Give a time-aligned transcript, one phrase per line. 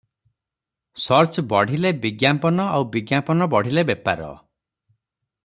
[1.03, 4.33] Search ବଢ଼ିଲେ ବିଜ୍ଞାପନ ଆଉ ବିଜ୍ଞାପନ ବଢ଼ିଲେ ବେପାର।